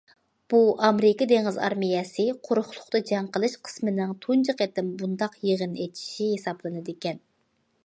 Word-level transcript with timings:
بۇ 0.51 0.59
ئامېرىكا 0.85 1.27
دېڭىز 1.31 1.59
ئارمىيەسى 1.65 2.25
قۇرۇقلۇقتا 2.47 3.03
جەڭ 3.11 3.29
قىلىش 3.37 3.59
قىسمىنىڭ 3.69 4.17
تۇنجى 4.25 4.57
قېتىم 4.63 4.91
بۇنداق 5.03 5.39
يىغىنى 5.51 5.85
ئېچىشى 5.87 6.31
ھېسابلىنىدىكەن. 6.35 7.25